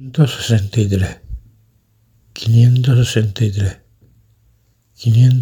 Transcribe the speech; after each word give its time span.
563, 0.00 1.20
563, 2.32 3.78
563. 4.94 5.32